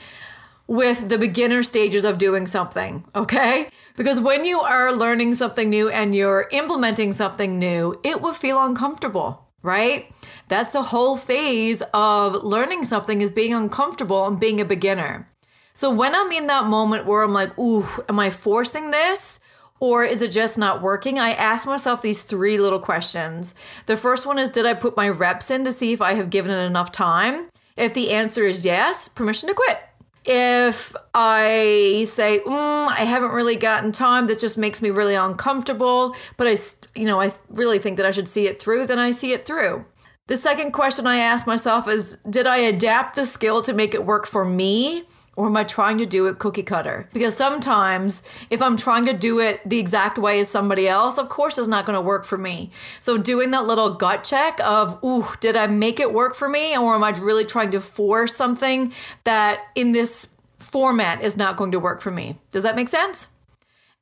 with 0.69 1.09
the 1.09 1.19
beginner 1.19 1.63
stages 1.63 2.05
of 2.05 2.19
doing 2.19 2.47
something, 2.47 3.05
okay? 3.15 3.69
Because 3.97 4.21
when 4.21 4.45
you 4.45 4.61
are 4.61 4.93
learning 4.93 5.35
something 5.35 5.71
new 5.71 5.89
and 5.89 6.15
you're 6.15 6.49
implementing 6.51 7.13
something 7.13 7.59
new, 7.59 8.01
it 8.03 8.21
will 8.21 8.35
feel 8.35 8.63
uncomfortable, 8.63 9.47
right? 9.63 10.13
That's 10.49 10.75
a 10.75 10.83
whole 10.83 11.17
phase 11.17 11.83
of 11.95 12.43
learning 12.43 12.85
something 12.85 13.21
is 13.21 13.31
being 13.31 13.55
uncomfortable 13.55 14.27
and 14.27 14.41
being 14.41 14.61
a 14.61 14.65
beginner. 14.65 15.29
So 15.75 15.91
when 15.91 16.15
I'm 16.15 16.33
in 16.33 16.47
that 16.47 16.67
moment 16.67 17.07
where 17.07 17.23
I'm 17.23 17.35
like, 17.35 17.57
ooh, 17.59 17.85
am 18.09 18.19
I 18.19 18.31
forcing 18.31 18.91
this? 18.91 19.39
Or 19.79 20.05
is 20.05 20.23
it 20.23 20.33
just 20.33 20.59
not 20.59 20.81
working? 20.81 21.19
I 21.19 21.33
ask 21.33 21.67
myself 21.67 22.01
these 22.01 22.23
three 22.23 22.59
little 22.59 22.79
questions. 22.79 23.55
The 23.87 23.97
first 23.97 24.27
one 24.27 24.39
is 24.39 24.51
Did 24.51 24.67
I 24.67 24.75
put 24.75 24.97
my 24.97 25.09
reps 25.09 25.51
in 25.51 25.65
to 25.65 25.73
see 25.73 25.93
if 25.93 26.01
I 26.01 26.15
have 26.15 26.31
given 26.31 26.51
it 26.51 26.65
enough 26.65 26.93
time? 26.93 27.51
If 27.77 27.93
the 27.93 28.13
answer 28.13 28.43
is 28.43 28.65
yes, 28.65 29.09
permission 29.09 29.49
to 29.49 29.55
quit 29.55 29.79
if 30.27 30.95
I 31.15 32.05
say, 32.09 32.41
mm, 32.41 32.89
I 32.89 33.05
haven't 33.05 33.31
really 33.31 33.57
gotten 33.57 33.93
time, 33.93 34.27
that 34.27 34.41
just 34.41 34.59
makes 34.59 34.83
me 34.83 34.91
really 34.91 35.15
uncomfortable, 35.15 36.17
but 36.37 36.49
I, 36.49 36.57
you 36.99 37.07
know, 37.07 37.21
I 37.21 37.33
really 37.49 37.79
think 37.79 37.97
that 37.99 38.07
I 38.07 38.11
should 38.11 38.27
see 38.27 38.47
it 38.47 38.61
through, 38.61 38.87
then 38.87 38.99
I 38.99 39.13
see 39.13 39.33
it 39.33 39.47
through. 39.47 39.85
The 40.27 40.37
second 40.37 40.73
question 40.73 41.07
I 41.07 41.19
ask 41.19 41.47
myself 41.47 41.87
is, 41.87 42.19
did 42.29 42.49
I 42.49 42.57
adapt 42.57 43.15
the 43.15 43.25
skill 43.25 43.63
to 43.63 43.73
make 43.73 43.95
it 43.95 44.05
work 44.05 44.27
for 44.27 44.45
me? 44.45 45.05
Or 45.37 45.47
am 45.47 45.57
I 45.57 45.65
trying 45.65 45.99
to 45.99 46.07
do 46.07 46.27
it 46.27 46.39
cookie 46.39 46.63
cutter? 46.63 47.09
Because 47.13 47.37
sometimes 47.37 48.23
if 48.49 48.63
I'm 48.63 48.79
trying 48.79 49.05
to 49.05 49.13
do 49.13 49.39
it 49.39 49.61
the 49.67 49.79
exact 49.79 50.17
way 50.17 50.41
as 50.41 50.49
somebody 50.49 50.89
else, 50.89 51.19
of 51.19 51.29
course 51.29 51.59
it's 51.59 51.69
not 51.69 51.85
going 51.85 51.97
to 51.97 52.01
work 52.01 52.25
for 52.25 52.39
me. 52.39 52.71
So 53.01 53.19
doing 53.19 53.51
that 53.51 53.67
little 53.67 53.95
gut 53.95 54.25
check 54.25 54.59
of, 54.65 54.99
ooh, 55.05 55.27
did 55.41 55.55
I 55.55 55.67
make 55.67 56.01
it 56.01 56.15
work 56.15 56.35
for 56.35 56.49
me? 56.49 56.77
Or 56.77 56.95
am 56.95 57.05
I 57.05 57.11
really 57.11 57.45
trying 57.45 57.71
to 57.73 57.81
force 57.83 58.35
something 58.35 58.93
that 59.25 59.61
in 59.75 59.93
this 59.93 60.35
format 60.59 61.21
is 61.21 61.37
not 61.37 61.57
going 61.57 61.73
to 61.73 61.79
work 61.79 62.01
for 62.01 62.11
me? 62.11 62.37
Does 62.51 62.63
that 62.63 62.75
make 62.75 62.89
sense? 62.89 63.35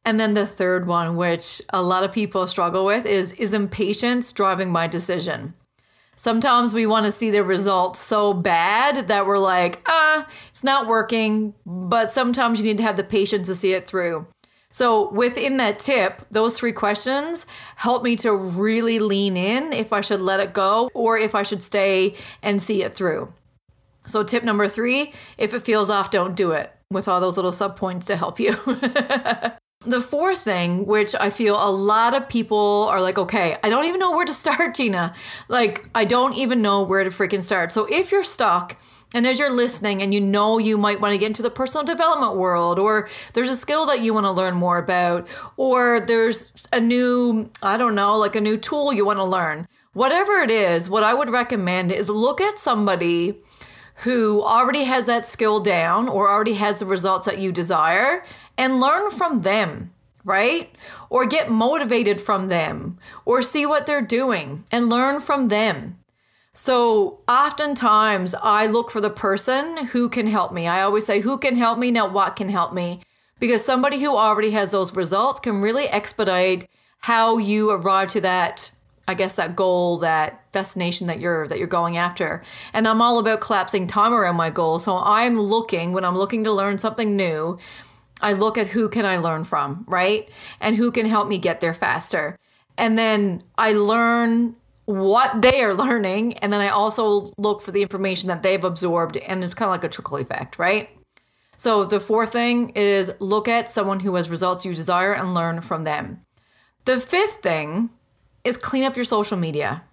And 0.05 0.21
then 0.21 0.35
the 0.35 0.47
third 0.47 0.87
one, 0.87 1.17
which 1.17 1.63
a 1.71 1.83
lot 1.83 2.05
of 2.05 2.13
people 2.13 2.47
struggle 2.47 2.85
with, 2.85 3.07
is 3.07 3.33
is 3.33 3.55
impatience 3.55 4.33
driving 4.33 4.71
my 4.71 4.87
decision? 4.87 5.55
Sometimes 6.25 6.73
we 6.73 6.87
want 6.87 7.05
to 7.05 7.13
see 7.13 7.29
the 7.29 7.45
results 7.45 8.01
so 8.01 8.33
bad 8.33 9.09
that 9.09 9.27
we're 9.27 9.37
like, 9.37 9.83
ah, 9.87 10.27
it's 10.49 10.65
not 10.65 10.87
working. 10.87 11.53
But 11.67 12.11
sometimes 12.11 12.59
you 12.59 12.65
need 12.65 12.79
to 12.79 12.83
have 12.83 12.97
the 12.97 13.05
patience 13.05 13.47
to 13.49 13.55
see 13.55 13.75
it 13.75 13.87
through. 13.87 14.27
So, 14.71 15.11
within 15.11 15.59
that 15.59 15.79
tip, 15.79 16.23
those 16.31 16.59
three 16.59 16.73
questions 16.73 17.47
help 17.77 18.03
me 18.03 18.17
to 18.17 18.35
really 18.35 18.99
lean 19.01 19.37
in 19.37 19.75
if 19.75 19.93
I 19.93 20.01
should 20.01 20.23
let 20.23 20.41
it 20.41 20.55
go 20.55 20.89
or 20.95 21.19
if 21.19 21.35
I 21.35 21.43
should 21.43 21.63
stay 21.63 22.15
and 22.43 22.63
see 22.63 22.83
it 22.83 22.95
through. 22.95 23.31
So, 24.07 24.25
tip 24.25 24.45
number 24.45 24.67
three 24.67 25.13
if 25.37 25.53
it 25.53 25.61
feels 25.61 25.91
off, 25.91 26.11
don't 26.11 26.35
do 26.35 26.53
it, 26.53 26.73
with 26.91 27.07
all 27.07 27.21
those 27.21 27.37
little 27.37 27.53
sub 27.53 27.77
points 27.77 28.07
to 28.07 28.17
help 28.17 28.41
you. 28.41 28.57
the 29.85 30.01
fourth 30.01 30.41
thing, 30.41 30.87
which 30.87 31.15
I 31.19 31.31
feel 31.31 31.57
a 31.57 31.71
lot 31.71 32.15
of 32.15 32.29
people 32.29 32.89
are 32.91 33.01
like, 33.01 33.19
okay, 33.19 33.57
I 33.63 33.71
don't 33.71 33.85
even 33.87 34.01
know 34.01 34.13
where 34.13 34.25
to 34.25 34.33
start, 34.45 34.75
Gina. 34.75 35.15
Like, 35.49 35.89
I 35.95 36.05
don't 36.05 36.35
even 36.35 36.63
know 36.63 36.83
where 36.83 37.05
to 37.05 37.11
freaking 37.11 37.43
start. 37.43 37.73
So, 37.73 37.87
if 37.91 38.13
you're 38.13 38.25
stuck, 38.25 38.77
and 39.15 39.27
as 39.29 39.39
you're 39.39 39.53
listening 39.53 40.03
and 40.03 40.13
you 40.13 40.21
know 40.21 40.59
you 40.59 40.77
might 40.77 41.01
want 41.01 41.13
to 41.13 41.19
get 41.19 41.29
into 41.29 41.43
the 41.43 41.51
personal 41.51 41.85
development 41.85 42.35
world, 42.35 42.79
or 42.79 43.09
there's 43.33 43.51
a 43.51 43.57
skill 43.57 43.87
that 43.87 44.03
you 44.03 44.13
want 44.13 44.27
to 44.27 44.33
learn 44.33 44.55
more 44.55 44.79
about, 44.79 45.29
or 45.57 46.01
there's 46.01 46.67
a 46.73 46.81
new, 46.81 47.49
I 47.63 47.77
don't 47.77 47.95
know, 47.95 48.17
like 48.19 48.35
a 48.35 48.41
new 48.41 48.57
tool 48.57 48.93
you 48.93 49.07
want 49.07 49.21
to 49.21 49.25
learn, 49.25 49.69
whatever 49.93 50.39
it 50.39 50.51
is, 50.51 50.91
what 50.91 51.05
I 51.05 51.15
would 51.15 51.31
recommend 51.31 51.93
is 51.93 52.11
look 52.11 52.41
at 52.41 52.59
somebody 52.59 53.41
who 53.99 54.43
already 54.43 54.85
has 54.85 55.07
that 55.07 55.25
skill 55.25 55.61
down 55.61 56.09
or 56.09 56.29
already 56.29 56.55
has 56.55 56.81
the 56.81 56.87
results 56.87 57.27
that 57.27 57.39
you 57.39 57.53
desire 57.53 58.25
and 58.57 58.81
learn 58.81 59.11
from 59.11 59.41
them 59.41 59.91
right? 60.25 60.71
Or 61.11 61.27
get 61.27 61.51
motivated 61.51 62.21
from 62.21 62.49
them, 62.49 62.99
or 63.25 63.43
see 63.43 63.67
what 63.67 63.87
they're 63.87 64.03
doing 64.03 64.65
and 64.73 64.89
learn 64.89 65.21
from 65.21 65.49
them. 65.49 65.99
So 66.53 67.21
oftentimes 67.29 68.35
I 68.43 68.67
look 68.67 68.91
for 68.91 69.01
the 69.01 69.11
person 69.11 69.89
who 69.89 70.09
can 70.09 70.27
help 70.27 70.53
me. 70.53 70.67
I 70.67 70.83
always 70.83 71.05
say, 71.05 71.21
who 71.21 71.37
can 71.37 71.57
help 71.57 71.79
me, 71.79 71.91
not 71.91 72.13
what 72.13 72.37
can 72.37 72.49
help 72.49 72.73
me. 72.73 73.01
Because 73.41 73.65
somebody 73.65 74.01
who 74.01 74.17
already 74.17 74.53
has 74.53 74.71
those 74.71 74.95
results 74.97 75.41
can 75.41 75.61
really 75.61 75.87
expedite 75.87 76.69
how 77.01 77.37
you 77.39 77.71
arrive 77.71 78.09
to 78.09 78.21
that, 78.21 78.71
I 79.09 79.15
guess 79.15 79.37
that 79.37 79.57
goal, 79.57 79.99
that 79.99 80.51
destination 80.53 81.09
that 81.09 81.21
you're 81.21 81.49
that 81.49 81.59
you're 81.59 81.67
going 81.67 81.97
after. 81.97 82.43
And 82.73 82.87
I'm 82.87 83.03
all 83.03 83.19
about 83.19 83.41
collapsing 83.41 83.89
time 83.89 84.13
around 84.15 84.37
my 84.37 84.51
goal. 84.51 84.79
So 84.79 84.97
I'm 84.97 85.39
looking 85.39 85.93
when 85.93 86.05
I'm 86.05 86.17
looking 86.17 86.45
to 86.45 86.53
learn 86.53 86.79
something 86.79 87.17
new, 87.17 87.59
I 88.25 88.33
look 88.33 88.57
at 88.57 88.69
who 88.69 88.89
can 88.89 89.05
I 89.05 89.19
learn 89.19 89.45
from, 89.45 89.85
right? 89.87 90.31
And 90.59 90.75
who 90.77 90.91
can 90.91 91.05
help 91.05 91.29
me 91.29 91.37
get 91.37 91.61
there 91.61 91.75
faster. 91.75 92.39
And 92.79 92.97
then 92.97 93.43
I 93.59 93.73
learn 93.73 94.57
what 94.87 95.43
they 95.43 95.63
are 95.63 95.75
learning 95.85 96.37
and 96.39 96.53
then 96.53 96.61
i 96.61 96.69
also 96.69 97.25
look 97.39 97.63
for 97.63 97.73
the 97.73 97.81
information 97.81 98.29
that 98.29 98.43
they've 98.43 98.65
absorbed 98.65 99.17
and 99.17 99.43
it's 99.43 99.55
kind 99.55 99.69
of 99.69 99.71
like 99.71 99.83
a 99.83 99.89
trickle 99.89 100.19
effect 100.19 100.59
right 100.59 100.91
so 101.57 101.85
the 101.85 101.99
fourth 101.99 102.33
thing 102.33 102.69
is 102.75 103.11
look 103.19 103.49
at 103.49 103.71
someone 103.71 104.01
who 104.01 104.15
has 104.15 104.29
results 104.29 104.63
you 104.63 104.75
desire 104.75 105.15
and 105.15 105.33
learn 105.33 105.63
from 105.63 105.85
them 105.85 106.21
the 106.85 107.01
fifth 107.01 107.37
thing 107.37 107.89
is 108.45 108.59
clean 108.59 108.85
up 108.85 108.95
your 108.95 109.07
social 109.07 109.39
media 109.39 109.85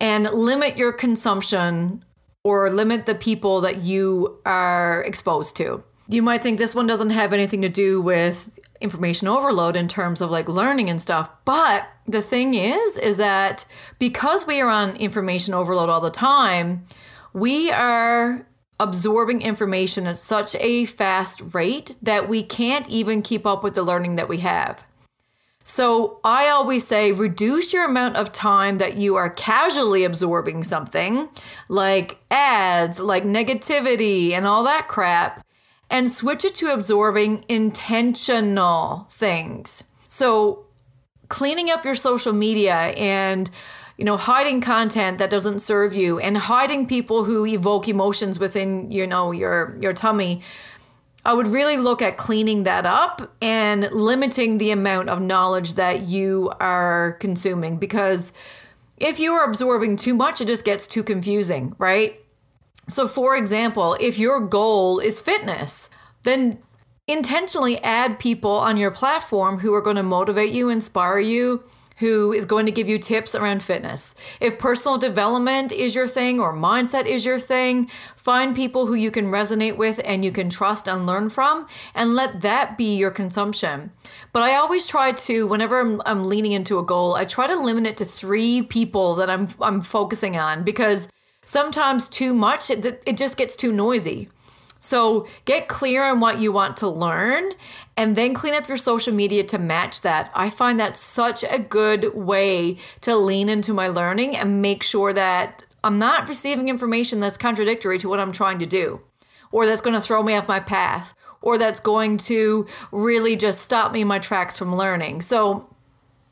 and 0.00 0.30
limit 0.32 0.78
your 0.78 0.92
consumption 0.92 2.04
or 2.44 2.70
limit 2.70 3.06
the 3.06 3.16
people 3.16 3.60
that 3.62 3.78
you 3.78 4.38
are 4.44 5.02
exposed 5.02 5.56
to 5.56 5.82
you 6.08 6.22
might 6.22 6.42
think 6.42 6.58
this 6.58 6.74
one 6.74 6.86
doesn't 6.86 7.10
have 7.10 7.32
anything 7.32 7.62
to 7.62 7.68
do 7.68 8.00
with 8.00 8.50
information 8.80 9.28
overload 9.28 9.76
in 9.76 9.88
terms 9.88 10.20
of 10.20 10.30
like 10.30 10.48
learning 10.48 10.90
and 10.90 11.00
stuff. 11.00 11.30
But 11.44 11.88
the 12.06 12.22
thing 12.22 12.54
is, 12.54 12.96
is 12.96 13.16
that 13.16 13.66
because 13.98 14.46
we 14.46 14.60
are 14.60 14.68
on 14.68 14.96
information 14.96 15.54
overload 15.54 15.88
all 15.88 16.00
the 16.00 16.10
time, 16.10 16.84
we 17.32 17.70
are 17.70 18.46
absorbing 18.78 19.40
information 19.40 20.06
at 20.06 20.18
such 20.18 20.54
a 20.56 20.84
fast 20.84 21.54
rate 21.54 21.96
that 22.02 22.28
we 22.28 22.42
can't 22.42 22.88
even 22.90 23.22
keep 23.22 23.46
up 23.46 23.62
with 23.62 23.74
the 23.74 23.82
learning 23.82 24.16
that 24.16 24.28
we 24.28 24.38
have. 24.38 24.84
So 25.66 26.20
I 26.22 26.48
always 26.48 26.86
say 26.86 27.10
reduce 27.12 27.72
your 27.72 27.86
amount 27.86 28.16
of 28.16 28.32
time 28.32 28.76
that 28.78 28.98
you 28.98 29.16
are 29.16 29.30
casually 29.30 30.04
absorbing 30.04 30.62
something 30.62 31.30
like 31.70 32.18
ads, 32.30 33.00
like 33.00 33.24
negativity, 33.24 34.32
and 34.32 34.46
all 34.46 34.64
that 34.64 34.88
crap 34.88 35.42
and 35.94 36.10
switch 36.10 36.44
it 36.44 36.56
to 36.56 36.72
absorbing 36.72 37.44
intentional 37.48 39.06
things. 39.10 39.84
So, 40.08 40.66
cleaning 41.28 41.70
up 41.70 41.84
your 41.84 41.94
social 41.94 42.32
media 42.32 42.74
and 42.74 43.48
you 43.96 44.04
know 44.04 44.16
hiding 44.16 44.60
content 44.60 45.18
that 45.18 45.30
doesn't 45.30 45.60
serve 45.60 45.94
you 45.94 46.18
and 46.18 46.36
hiding 46.36 46.88
people 46.88 47.22
who 47.24 47.46
evoke 47.46 47.86
emotions 47.88 48.40
within 48.40 48.90
you 48.90 49.06
know 49.06 49.30
your 49.30 49.76
your 49.80 49.92
tummy 49.92 50.42
I 51.24 51.32
would 51.32 51.46
really 51.46 51.76
look 51.76 52.02
at 52.02 52.16
cleaning 52.16 52.64
that 52.64 52.84
up 52.84 53.32
and 53.40 53.90
limiting 53.92 54.58
the 54.58 54.72
amount 54.72 55.08
of 55.08 55.22
knowledge 55.22 55.76
that 55.76 56.02
you 56.02 56.52
are 56.60 57.12
consuming 57.20 57.78
because 57.78 58.32
if 58.98 59.18
you 59.18 59.32
are 59.32 59.48
absorbing 59.48 59.96
too 59.96 60.14
much, 60.14 60.42
it 60.42 60.48
just 60.48 60.64
gets 60.64 60.86
too 60.86 61.02
confusing, 61.02 61.74
right? 61.78 62.20
So, 62.86 63.06
for 63.06 63.36
example, 63.36 63.96
if 64.00 64.18
your 64.18 64.40
goal 64.40 64.98
is 64.98 65.20
fitness, 65.20 65.88
then 66.22 66.58
intentionally 67.06 67.78
add 67.82 68.18
people 68.18 68.52
on 68.52 68.76
your 68.76 68.90
platform 68.90 69.60
who 69.60 69.74
are 69.74 69.82
going 69.82 69.96
to 69.96 70.02
motivate 70.02 70.52
you, 70.52 70.68
inspire 70.68 71.18
you, 71.18 71.64
who 71.98 72.32
is 72.32 72.44
going 72.44 72.66
to 72.66 72.72
give 72.72 72.88
you 72.88 72.98
tips 72.98 73.34
around 73.34 73.62
fitness. 73.62 74.14
If 74.40 74.58
personal 74.58 74.98
development 74.98 75.70
is 75.70 75.94
your 75.94 76.08
thing 76.08 76.40
or 76.40 76.52
mindset 76.52 77.06
is 77.06 77.24
your 77.24 77.38
thing, 77.38 77.86
find 78.16 78.56
people 78.56 78.86
who 78.86 78.94
you 78.94 79.10
can 79.10 79.30
resonate 79.30 79.76
with 79.76 80.00
and 80.04 80.24
you 80.24 80.32
can 80.32 80.50
trust 80.50 80.88
and 80.88 81.06
learn 81.06 81.30
from, 81.30 81.66
and 81.94 82.14
let 82.14 82.40
that 82.40 82.76
be 82.76 82.96
your 82.96 83.10
consumption. 83.10 83.92
But 84.32 84.42
I 84.42 84.56
always 84.56 84.86
try 84.86 85.12
to, 85.12 85.46
whenever 85.46 85.80
I'm, 85.80 86.02
I'm 86.04 86.26
leaning 86.26 86.52
into 86.52 86.78
a 86.78 86.84
goal, 86.84 87.14
I 87.14 87.24
try 87.24 87.46
to 87.46 87.56
limit 87.56 87.86
it 87.86 87.96
to 87.98 88.04
three 88.04 88.62
people 88.62 89.14
that 89.14 89.30
I'm, 89.30 89.48
I'm 89.60 89.80
focusing 89.80 90.36
on 90.36 90.64
because 90.64 91.08
Sometimes 91.44 92.08
too 92.08 92.34
much, 92.34 92.70
it, 92.70 93.02
it 93.06 93.16
just 93.16 93.36
gets 93.36 93.56
too 93.56 93.72
noisy. 93.72 94.28
So 94.78 95.26
get 95.46 95.66
clear 95.66 96.04
on 96.04 96.20
what 96.20 96.40
you 96.40 96.52
want 96.52 96.76
to 96.78 96.88
learn 96.88 97.52
and 97.96 98.16
then 98.16 98.34
clean 98.34 98.52
up 98.52 98.68
your 98.68 98.76
social 98.76 99.14
media 99.14 99.42
to 99.44 99.58
match 99.58 100.02
that. 100.02 100.30
I 100.34 100.50
find 100.50 100.78
that 100.78 100.96
such 100.96 101.42
a 101.42 101.58
good 101.58 102.14
way 102.14 102.76
to 103.00 103.16
lean 103.16 103.48
into 103.48 103.72
my 103.72 103.88
learning 103.88 104.36
and 104.36 104.60
make 104.60 104.82
sure 104.82 105.14
that 105.14 105.64
I'm 105.82 105.98
not 105.98 106.28
receiving 106.28 106.68
information 106.68 107.20
that's 107.20 107.38
contradictory 107.38 107.98
to 107.98 108.08
what 108.10 108.20
I'm 108.20 108.32
trying 108.32 108.58
to 108.58 108.66
do 108.66 109.00
or 109.50 109.66
that's 109.66 109.80
going 109.80 109.94
to 109.94 110.00
throw 110.00 110.22
me 110.22 110.34
off 110.34 110.48
my 110.48 110.60
path 110.60 111.14
or 111.40 111.56
that's 111.56 111.80
going 111.80 112.16
to 112.16 112.66
really 112.90 113.36
just 113.36 113.62
stop 113.62 113.92
me 113.92 114.02
in 114.02 114.08
my 114.08 114.18
tracks 114.18 114.58
from 114.58 114.74
learning. 114.74 115.22
So 115.22 115.73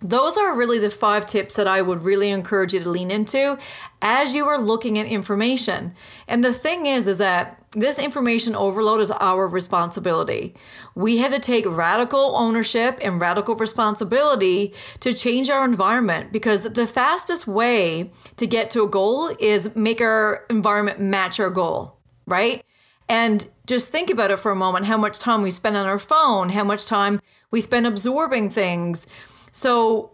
those 0.03 0.37
are 0.37 0.57
really 0.57 0.79
the 0.79 0.91
five 0.91 1.27
tips 1.27 1.57
that 1.57 1.67
I 1.67 1.83
would 1.83 2.03
really 2.03 2.31
encourage 2.31 2.75
you 2.75 2.81
to 2.81 2.89
lean 2.89 3.11
into 3.11 3.59
as 4.01 4.35
you 4.35 4.47
are 4.47 4.59
looking 4.59 4.99
at 4.99 5.07
information. 5.07 5.95
And 6.27 6.45
the 6.45 6.53
thing 6.53 6.87
is, 6.87 7.07
is 7.07 7.19
that 7.19 7.59
this 7.73 7.99
information 7.99 8.55
overload 8.55 9.01
is 9.01 9.11
our 9.13 9.49
responsibility. 9.49 10.55
We 10.95 11.19
have 11.19 11.33
to 11.33 11.39
take 11.39 11.65
radical 11.67 12.37
ownership 12.37 12.99
and 13.03 13.21
radical 13.21 13.55
responsibility 13.55 14.75
to 15.01 15.13
change 15.13 15.49
our 15.49 15.65
environment 15.65 16.33
because 16.33 16.65
the 16.65 16.87
fastest 16.87 17.47
way 17.47 18.11
to 18.37 18.47
get 18.47 18.71
to 18.71 18.83
a 18.83 18.89
goal 18.89 19.31
is 19.41 19.75
make 19.75 20.01
our 20.01 20.45
environment 20.51 21.01
match 21.01 21.41
our 21.41 21.51
goal, 21.51 21.99
right? 22.27 22.63
And 23.09 23.49
just 23.67 23.91
think 23.91 24.11
about 24.11 24.31
it 24.31 24.39
for 24.39 24.53
a 24.53 24.57
moment 24.57 24.87
how 24.87 24.97
much 24.97 25.19
time 25.19 25.43
we 25.43 25.51
spend 25.51 25.77
on 25.77 25.87
our 25.87 25.99
phone, 25.99 26.51
how 26.51 26.65
much 26.65 26.87
time 26.87 27.21
we 27.51 27.61
spend 27.61 27.87
absorbing 27.87 28.51
things 28.51 29.07
so 29.53 30.11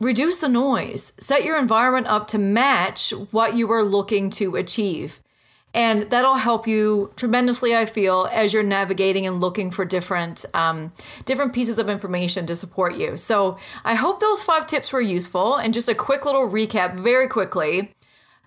reduce 0.00 0.40
the 0.42 0.48
noise, 0.48 1.12
set 1.18 1.44
your 1.44 1.58
environment 1.58 2.06
up 2.06 2.26
to 2.28 2.38
match 2.38 3.10
what 3.30 3.56
you 3.56 3.70
are 3.72 3.82
looking 3.82 4.30
to 4.30 4.54
achieve. 4.54 5.20
And 5.72 6.10
that'll 6.10 6.34
help 6.34 6.66
you 6.66 7.12
tremendously, 7.14 7.76
I 7.76 7.86
feel, 7.86 8.28
as 8.32 8.52
you're 8.52 8.64
navigating 8.64 9.24
and 9.24 9.40
looking 9.40 9.70
for 9.70 9.84
different 9.84 10.44
um, 10.52 10.92
different 11.24 11.52
pieces 11.52 11.78
of 11.78 11.88
information 11.88 12.44
to 12.46 12.56
support 12.56 12.96
you. 12.96 13.16
So 13.16 13.56
I 13.84 13.94
hope 13.94 14.18
those 14.18 14.42
five 14.42 14.66
tips 14.66 14.92
were 14.92 15.00
useful. 15.00 15.56
And 15.56 15.72
just 15.72 15.88
a 15.88 15.94
quick 15.94 16.24
little 16.24 16.48
recap, 16.48 16.98
very 16.98 17.28
quickly. 17.28 17.94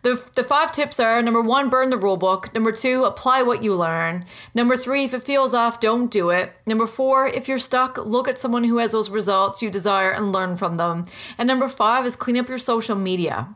The, 0.04 0.22
the 0.36 0.44
five 0.44 0.74
tips 0.74 1.00
are 1.00 1.22
number 1.22 1.42
one, 1.42 1.70
burn 1.70 1.90
the 1.90 1.98
rule 1.98 2.18
book. 2.18 2.54
Number 2.54 2.74
two, 2.74 3.06
apply 3.06 3.42
what 3.42 3.64
you 3.64 3.74
learn. 3.74 4.26
Number 4.54 4.76
three, 4.76 5.06
if 5.06 5.14
it 5.14 5.24
feels 5.24 5.54
off, 5.54 5.80
don't 5.80 6.12
do 6.12 6.30
it. 6.30 6.52
Number 6.66 6.86
four, 6.86 7.26
if 7.26 7.48
you're 7.48 7.58
stuck, 7.58 7.98
look 7.98 8.28
at 8.28 8.38
someone 8.38 8.66
who 8.66 8.80
has 8.80 8.92
those 8.92 9.10
results 9.10 9.62
you 9.62 9.70
desire 9.70 10.12
and 10.12 10.34
learn 10.34 10.58
from 10.58 10.76
them. 10.76 11.06
And 11.38 11.48
number 11.48 11.70
five 11.70 12.06
is 12.06 12.18
clean 12.18 12.38
up 12.38 12.50
your 12.50 12.58
social 12.58 12.98
media. 12.98 13.56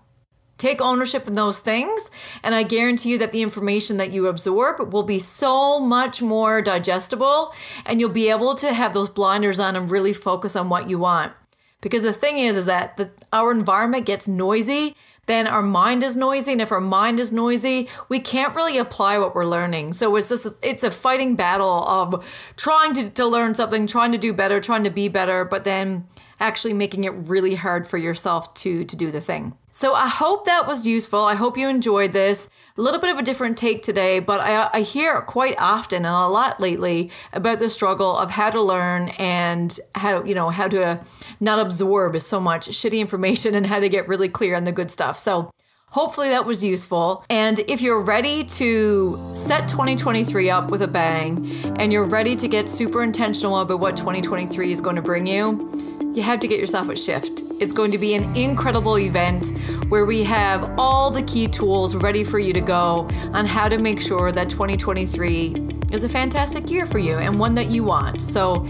Take 0.58 0.82
ownership 0.82 1.28
in 1.28 1.34
those 1.34 1.60
things, 1.60 2.10
and 2.44 2.56
I 2.56 2.64
guarantee 2.64 3.10
you 3.10 3.18
that 3.20 3.32
the 3.32 3.44
information 3.44 3.98
that 3.98 4.12
you 4.12 4.26
absorb 4.26 4.92
will 4.92 5.04
be 5.04 5.20
so 5.20 5.80
much 5.80 6.22
more 6.22 6.64
digestible, 6.64 7.54
and 7.86 8.00
you'll 8.00 8.10
be 8.10 8.32
able 8.32 8.56
to 8.56 8.74
have 8.74 8.94
those 8.94 9.10
blinders 9.10 9.60
on 9.60 9.76
and 9.76 9.92
really 9.92 10.14
focus 10.14 10.56
on 10.56 10.70
what 10.70 10.90
you 10.90 10.98
want. 10.98 11.34
Because 11.82 12.02
the 12.02 12.14
thing 12.14 12.38
is, 12.40 12.58
is 12.58 12.66
that 12.66 12.98
the, 12.98 13.12
our 13.32 13.52
environment 13.52 14.08
gets 14.08 14.28
noisy 14.28 14.96
then 15.28 15.48
our 15.48 15.62
mind 15.62 16.04
is 16.04 16.18
noisy. 16.18 16.54
And 16.54 16.62
if 16.62 16.72
our 16.72 16.82
mind 16.82 17.20
is 17.20 17.32
noisy, 17.32 17.88
we 18.10 18.20
can't 18.20 18.56
really 18.56 18.78
apply 18.78 19.20
what 19.20 19.36
we're 19.36 19.46
learning. 19.46 19.94
So 19.94 20.16
it's 20.16 20.30
just, 20.30 20.48
it's 20.64 20.84
a 20.84 20.92
fighting 20.92 21.36
battle 21.36 21.84
of 21.88 22.54
trying 22.58 22.94
to, 22.94 23.10
to 23.12 23.26
learn 23.26 23.54
something, 23.54 23.88
trying 23.88 24.12
to 24.14 24.18
do 24.18 24.34
better, 24.34 24.60
trying 24.60 24.84
to 24.86 24.90
be 24.90 25.08
better, 25.08 25.46
but 25.46 25.64
then 25.64 26.06
actually 26.40 26.74
making 26.74 27.04
it 27.04 27.12
really 27.12 27.56
hard 27.56 27.88
for 27.88 27.98
yourself 27.98 28.54
to 28.54 28.84
to 28.86 28.96
do 28.96 29.12
the 29.12 29.22
thing. 29.22 29.56
So 29.78 29.94
I 29.94 30.08
hope 30.08 30.46
that 30.46 30.66
was 30.66 30.88
useful. 30.88 31.24
I 31.24 31.36
hope 31.36 31.56
you 31.56 31.70
enjoyed 31.70 32.12
this. 32.12 32.50
A 32.80 32.82
little 32.82 33.00
bit 33.00 33.12
of 33.12 33.20
a 33.20 33.22
different 33.22 33.60
take 33.60 33.84
today, 33.84 34.20
but 34.20 34.40
I, 34.40 34.72
I 34.74 34.82
hear 34.82 35.22
quite 35.22 35.54
often 35.60 35.98
and 35.98 36.08
a 36.08 36.26
lot 36.26 36.60
lately 36.60 37.12
about 37.32 37.60
the 37.60 37.70
struggle 37.70 38.18
of 38.18 38.32
how 38.32 38.50
to 38.50 38.60
learn 38.60 39.10
and 39.20 39.80
how 39.94 40.24
you 40.24 40.34
know 40.34 40.50
how 40.50 40.68
to 40.70 41.00
not 41.40 41.60
absorb 41.60 42.20
so 42.22 42.40
much 42.40 42.70
shitty 42.70 42.98
information 42.98 43.54
and 43.58 43.68
how 43.68 43.80
to 43.80 43.88
get 43.88 44.08
really 44.08 44.30
clear 44.30 44.56
on 44.56 44.64
the 44.64 44.72
good 44.72 44.90
stuff. 44.90 45.16
So 45.16 45.52
Hopefully 45.92 46.28
that 46.30 46.46
was 46.46 46.66
useful. 46.66 47.24
And 47.30 47.60
if 47.60 47.82
you're 47.82 48.02
ready 48.02 48.44
to 48.44 49.16
set 49.34 49.70
2023 49.70 50.50
up 50.50 50.70
with 50.70 50.82
a 50.82 50.88
bang 50.88 51.50
and 51.80 51.94
you're 51.94 52.04
ready 52.04 52.36
to 52.36 52.48
get 52.50 52.68
super 52.68 53.04
intentional 53.04 53.58
about 53.62 53.80
what 53.80 53.96
2023 53.96 54.74
is 54.74 54.82
going 54.82 54.98
to 54.98 55.02
bring 55.02 55.26
you, 55.26 55.97
you 56.18 56.24
have 56.24 56.40
to 56.40 56.48
get 56.48 56.60
yourself 56.60 56.90
a 56.90 56.96
shift. 56.96 57.44
It's 57.62 57.72
going 57.72 57.92
to 57.92 58.00
be 58.00 58.16
an 58.16 58.36
incredible 58.36 58.98
event 58.98 59.52
where 59.90 60.04
we 60.04 60.24
have 60.24 60.74
all 60.80 61.12
the 61.12 61.22
key 61.22 61.48
tools 61.48 61.96
ready 61.96 62.24
for 62.24 62.40
you 62.40 62.54
to 62.54 62.62
go 62.62 63.08
on 63.34 63.46
how 63.46 63.70
to 63.70 63.78
make 63.78 64.02
sure 64.02 64.32
that 64.32 64.50
2023 64.50 65.78
is 65.92 66.04
a 66.04 66.10
fantastic 66.10 66.72
year 66.72 66.88
for 66.88 66.98
you 66.98 67.18
and 67.18 67.40
one 67.40 67.54
that 67.54 67.68
you 67.68 67.84
want. 67.84 68.20
So 68.20 68.66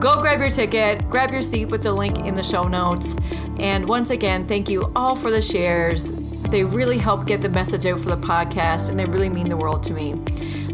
go 0.00 0.20
grab 0.20 0.40
your 0.40 0.50
ticket, 0.50 1.08
grab 1.08 1.30
your 1.30 1.40
seat 1.40 1.66
with 1.66 1.84
the 1.84 1.92
link 1.92 2.18
in 2.26 2.34
the 2.34 2.42
show 2.42 2.64
notes. 2.64 3.16
And 3.60 3.88
once 3.88 4.10
again, 4.10 4.48
thank 4.48 4.68
you 4.68 4.90
all 4.96 5.14
for 5.14 5.30
the 5.30 5.40
shares. 5.40 6.42
They 6.50 6.64
really 6.64 6.98
help 6.98 7.28
get 7.28 7.42
the 7.42 7.48
message 7.48 7.86
out 7.86 8.00
for 8.00 8.08
the 8.08 8.16
podcast 8.16 8.90
and 8.90 8.98
they 8.98 9.04
really 9.04 9.28
mean 9.28 9.48
the 9.48 9.56
world 9.56 9.84
to 9.84 9.92
me. 9.92 10.16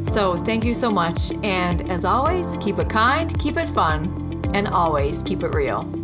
So 0.02 0.36
thank 0.36 0.64
you 0.64 0.72
so 0.72 0.90
much. 0.90 1.32
And 1.42 1.90
as 1.90 2.06
always, 2.06 2.56
keep 2.62 2.78
it 2.78 2.88
kind, 2.88 3.38
keep 3.38 3.58
it 3.58 3.68
fun, 3.68 4.42
and 4.54 4.68
always 4.68 5.22
keep 5.22 5.42
it 5.42 5.54
real. 5.54 6.03